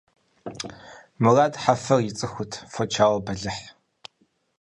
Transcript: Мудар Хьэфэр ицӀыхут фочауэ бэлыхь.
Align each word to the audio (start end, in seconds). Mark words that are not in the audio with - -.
Мудар 1.23 1.51
Хьэфэр 1.63 1.99
ицӀыхут 2.09 2.51
фочауэ 2.73 3.19
бэлыхь. 3.25 3.63